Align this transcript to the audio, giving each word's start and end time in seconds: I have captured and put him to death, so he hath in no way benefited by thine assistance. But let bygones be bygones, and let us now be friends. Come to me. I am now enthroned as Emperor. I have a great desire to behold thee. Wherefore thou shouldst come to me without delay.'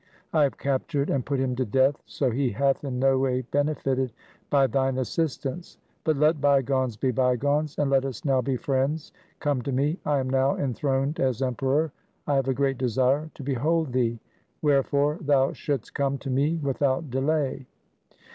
I 0.33 0.41
have 0.41 0.57
captured 0.57 1.11
and 1.11 1.23
put 1.23 1.39
him 1.39 1.55
to 1.57 1.63
death, 1.63 2.01
so 2.07 2.31
he 2.31 2.49
hath 2.49 2.83
in 2.83 2.97
no 2.97 3.19
way 3.19 3.41
benefited 3.43 4.11
by 4.49 4.65
thine 4.65 4.97
assistance. 4.97 5.77
But 6.03 6.17
let 6.17 6.41
bygones 6.41 6.97
be 6.97 7.11
bygones, 7.11 7.77
and 7.77 7.91
let 7.91 8.03
us 8.03 8.25
now 8.25 8.41
be 8.41 8.57
friends. 8.57 9.11
Come 9.39 9.61
to 9.61 9.71
me. 9.71 9.99
I 10.03 10.17
am 10.17 10.27
now 10.27 10.57
enthroned 10.57 11.19
as 11.19 11.43
Emperor. 11.43 11.91
I 12.25 12.33
have 12.33 12.47
a 12.47 12.53
great 12.55 12.79
desire 12.79 13.29
to 13.35 13.43
behold 13.43 13.93
thee. 13.93 14.19
Wherefore 14.63 15.19
thou 15.21 15.53
shouldst 15.53 15.93
come 15.93 16.17
to 16.17 16.31
me 16.31 16.55
without 16.63 17.11
delay.' 17.11 17.67